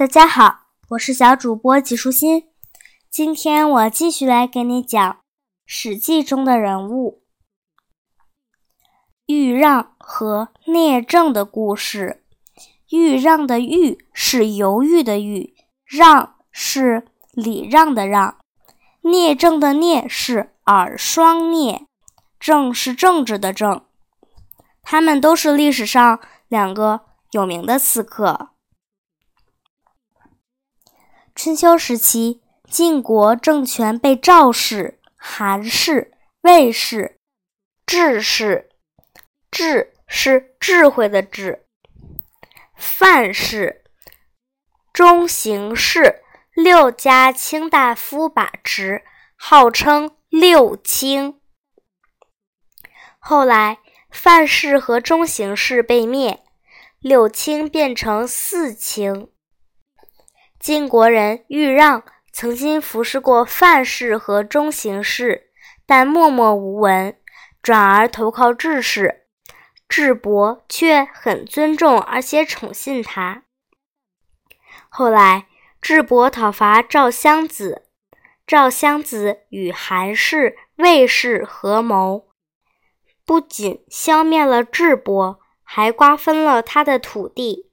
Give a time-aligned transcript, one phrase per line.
[0.00, 2.44] 大家好，我是小主播纪舒心。
[3.10, 5.12] 今天我继续来给你讲
[5.66, 7.22] 《史记》中的人物
[9.26, 12.24] 豫让和聂政的故事。
[12.88, 18.38] 豫让的豫是犹豫的豫，让是礼让的让。
[19.02, 21.86] 聂政的聂是耳双聂，
[22.38, 23.84] 政是政治的政。
[24.80, 28.52] 他们都是历史上两个有名的刺客。
[31.42, 37.16] 春秋时期，晋国政权被赵氏、韩氏、魏氏、
[37.86, 38.68] 智氏
[39.50, 41.64] （智是智慧的智）、
[42.76, 43.82] 范氏、
[44.92, 46.20] 中行氏
[46.52, 49.02] 六家卿大夫把持，
[49.34, 51.40] 号称六卿。
[53.18, 53.78] 后来，
[54.10, 56.44] 范氏和中行氏被灭，
[56.98, 59.30] 六卿变成四卿。
[60.60, 65.50] 晋国人豫让曾经服侍过范氏和中行氏，
[65.86, 67.16] 但默默无闻，
[67.62, 69.22] 转而投靠智氏。
[69.88, 73.44] 智伯却很尊重而且宠信他。
[74.90, 75.46] 后来，
[75.80, 77.86] 智伯讨伐赵襄子，
[78.46, 82.28] 赵襄子与韩氏、魏氏合谋，
[83.24, 87.69] 不仅消灭了智伯，还瓜分了他的土地。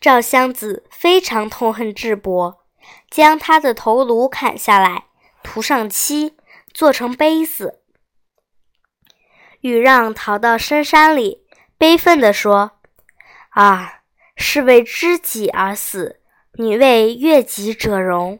[0.00, 2.64] 赵襄子非常痛恨智伯，
[3.10, 5.06] 将他的头颅砍下来，
[5.42, 6.36] 涂上漆，
[6.72, 7.80] 做成杯子。
[9.60, 11.44] 豫让逃到深山里，
[11.76, 12.78] 悲愤地说
[13.50, 14.02] ：“啊，
[14.36, 16.20] 是为知己而死，
[16.52, 18.38] 女为悦己者容。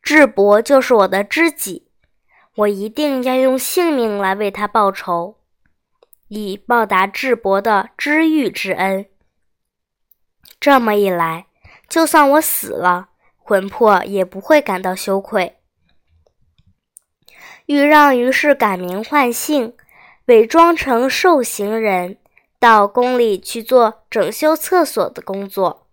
[0.00, 1.88] 智伯就是我的知己，
[2.54, 5.40] 我一定要用性命来为他报仇，
[6.28, 9.06] 以报答智伯的知遇之恩。”
[10.58, 11.46] 这么一来，
[11.88, 15.56] 就算我死了，魂魄也不会感到羞愧。
[17.66, 19.74] 豫让于是改名换姓，
[20.26, 22.18] 伪装成受刑人，
[22.58, 25.86] 到宫里去做整修厕所的工作。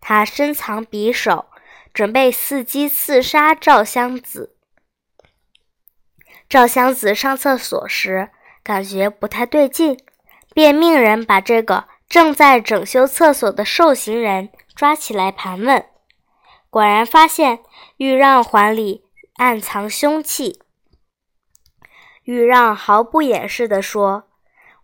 [0.00, 1.46] 他深藏匕首，
[1.92, 4.56] 准备伺机刺杀赵襄子。
[6.48, 8.30] 赵襄子上厕所时
[8.62, 9.98] 感觉不太对劲，
[10.54, 11.91] 便命人把这个。
[12.12, 15.86] 正在整修厕所的受刑人抓起来盘问，
[16.68, 17.60] 果然发现
[17.96, 19.06] 豫让怀里
[19.36, 20.60] 暗藏凶器。
[22.24, 24.24] 豫让毫不掩饰地说：“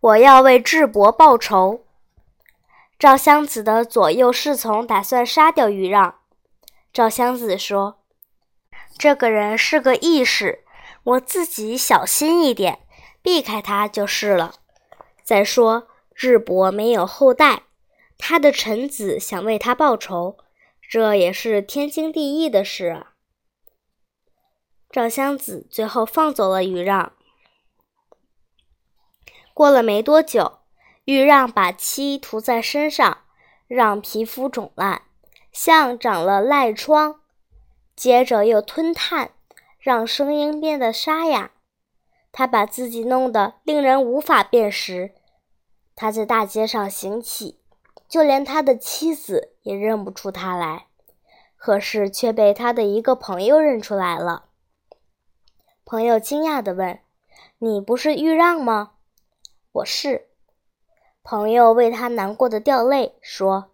[0.01, 1.85] 我要为智伯报仇。”
[2.99, 6.21] 赵襄子的左右侍从打算杀掉豫让。
[6.95, 8.01] 赵襄子说
[8.97, 10.65] ：“这个人是个义士，
[11.05, 12.79] 我自己小心一点，
[13.21, 14.55] 避开他就是了。
[15.23, 17.63] 再说。”智伯没有后代，
[18.19, 20.37] 他的臣子想为他报仇，
[20.83, 23.07] 这也是天经地义的事。
[24.91, 27.13] 赵襄子最后放走了豫让。
[29.55, 30.59] 过了没多久，
[31.05, 33.19] 豫让把漆涂在身上，
[33.69, 35.03] 让皮肤肿烂，
[35.53, 37.21] 像长了癞疮；
[37.95, 39.31] 接着又吞炭，
[39.79, 41.53] 让声音变得沙哑。
[42.33, 45.15] 他把自己弄得令人无法辨识。
[46.01, 47.59] 他在大街上行乞，
[48.09, 50.87] 就连他的妻子也认不出他来，
[51.57, 54.45] 可是却被他的一个朋友认出来了。
[55.85, 57.01] 朋友惊讶地问
[57.59, 58.93] ：“你不是豫让吗
[59.83, 60.29] ？”“我是。”
[61.25, 63.73] 朋友为他难过的掉泪，说：“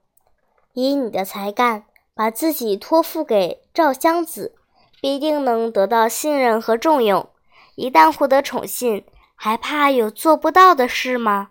[0.72, 4.54] 以你的才干，把自己托付给赵襄子，
[5.02, 7.28] 必定能得到信任和重用。
[7.74, 9.04] 一旦获得宠信，
[9.34, 11.50] 还怕有做不到的事吗？”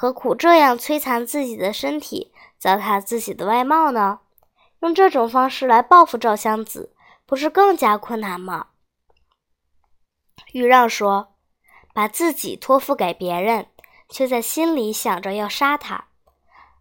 [0.00, 4.20] 何苦这样摧残自己的身体，糟蹋自己的外貌呢？
[4.78, 6.94] 用这种方式来报复赵襄子，
[7.26, 8.68] 不是更加困难吗？
[10.54, 11.34] 豫让说
[11.92, 13.66] ：“把自己托付给别人，
[14.08, 16.06] 却在心里想着要杀他，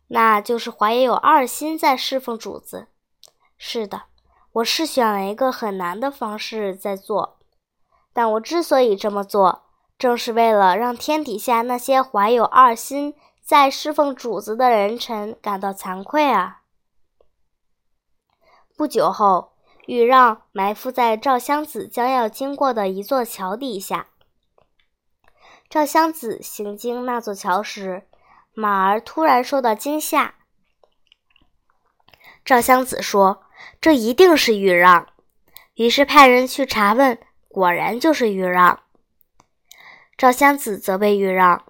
[0.08, 2.88] 那就是怀有二心，在侍奉主子。”
[3.59, 4.03] 是的，
[4.53, 7.38] 我是选了一个很难的方式在做，
[8.14, 9.66] 但我之所以这么做。
[9.99, 13.13] 正是为了让天底下那些怀有二心
[13.43, 16.61] 在侍奉主子的人臣感到惭愧啊！
[18.78, 19.51] 不久后，
[19.87, 24.07] 豫让埋伏在赵襄子将要经过的一座桥底下。
[25.69, 28.07] 赵襄子行经那座桥时，
[28.53, 30.35] 马儿突然受到惊吓。
[32.46, 33.43] 赵襄子说
[33.81, 35.07] ：“这一定是豫让。”
[35.75, 37.19] 于是派人去查问，
[37.49, 38.79] 果然就是豫让。
[40.20, 41.64] 赵襄子责备豫让：“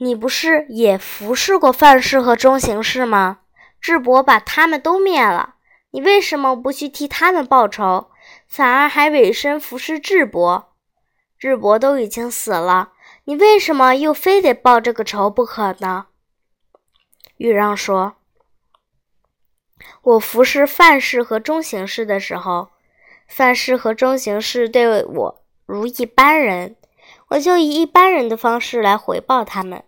[0.00, 3.40] 你不是也服侍过范氏和中行氏吗？
[3.78, 5.56] 智伯把他们都灭了，
[5.90, 8.10] 你为什么不去替他们报仇，
[8.48, 10.72] 反而还委身服侍智伯？
[11.38, 12.92] 智伯都已经死了，
[13.24, 16.06] 你为什么又非得报这个仇不可呢？”
[17.36, 18.14] 豫让说
[20.00, 22.70] ：“我服侍范氏和中行氏的时候，
[23.28, 26.76] 范氏和中行氏对我如一般人，
[27.30, 29.82] 我就以一般人的方式来回报他们；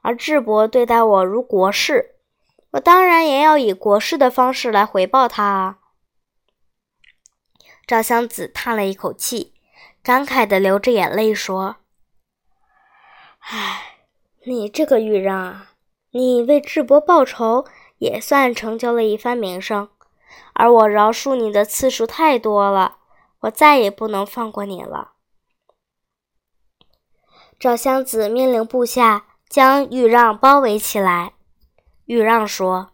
[0.00, 2.16] 而智伯对待我如国士，
[2.72, 5.78] 我当然也要以国士的方式来回报他啊。”
[7.86, 9.54] 赵襄子叹了一口气，
[10.02, 11.76] 感慨的流着眼泪说
[13.50, 13.98] ：“唉，
[14.44, 15.68] 你这个豫让啊！”
[16.14, 17.64] 你为智伯报仇，
[17.96, 19.88] 也算成就了一番名声，
[20.52, 22.98] 而我饶恕你的次数太多了，
[23.40, 25.12] 我再也不能放过你了。
[27.62, 31.34] 赵襄子命令部下将豫让包围起来。
[32.06, 32.90] 豫让说：“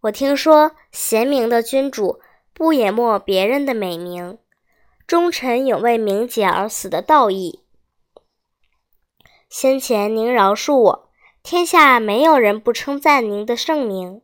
[0.00, 2.18] 我听说贤明的君主
[2.54, 4.38] 不掩没别人的美名，
[5.06, 7.62] 忠臣有为名节而死的道义。
[9.50, 11.10] 先前您饶恕我。”
[11.44, 14.22] 天下没有人不称赞您的圣名。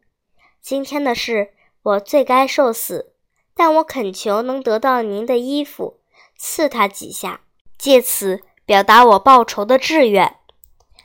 [0.62, 1.50] 今天的事，
[1.82, 3.12] 我罪该受死，
[3.54, 6.00] 但我恳求能得到您的衣服，
[6.34, 7.42] 刺他几下，
[7.76, 10.36] 借此表达我报仇的志愿。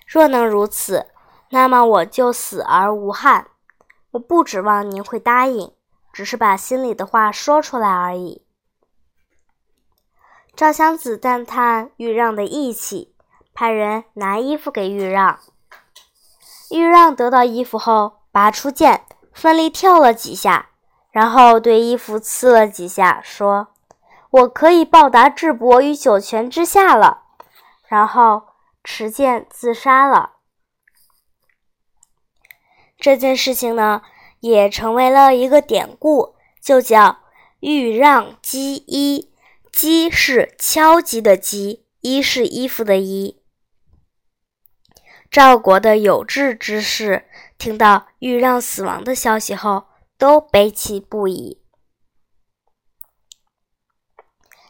[0.05, 1.07] 若能如此，
[1.51, 3.47] 那么我就死而无憾。
[4.11, 5.71] 我不指望您会答应，
[6.11, 8.43] 只是把心里的话说出来而已。
[10.53, 13.15] 赵襄子赞叹豫让的义气，
[13.53, 15.39] 派人拿衣服给豫让。
[16.71, 20.69] 豫让得到衣服后，拔出剑，奋力跳了几下，
[21.11, 23.67] 然后对衣服刺了几下，说
[24.31, 27.20] ：“我可以报答智伯于九泉之下了。”
[27.91, 28.43] 然后
[28.85, 30.37] 持剑自杀了。
[32.97, 34.01] 这件事情呢，
[34.39, 37.17] 也成为了一个典故，就叫
[37.59, 39.33] “豫让击衣”。
[39.73, 43.41] 击是敲击的击，衣是衣服的衣。
[45.29, 47.25] 赵国的有志之士
[47.57, 51.61] 听到豫让死亡的消息后，都悲戚不已。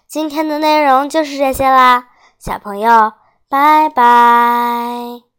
[0.07, 2.10] 今天的内容就是这些啦，
[2.43, 3.13] 小朋友，
[3.49, 5.30] 拜拜。